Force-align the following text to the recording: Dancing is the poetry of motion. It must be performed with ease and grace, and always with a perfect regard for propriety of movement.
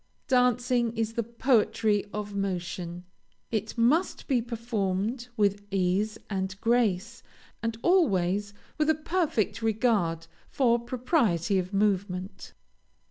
Dancing 0.27 0.97
is 0.97 1.13
the 1.13 1.21
poetry 1.21 2.05
of 2.11 2.33
motion. 2.33 3.03
It 3.51 3.77
must 3.77 4.27
be 4.27 4.41
performed 4.41 5.27
with 5.37 5.61
ease 5.69 6.17
and 6.27 6.59
grace, 6.59 7.21
and 7.61 7.77
always 7.83 8.51
with 8.79 8.89
a 8.89 8.95
perfect 8.95 9.61
regard 9.61 10.25
for 10.49 10.79
propriety 10.79 11.59
of 11.59 11.71
movement. 11.71 12.53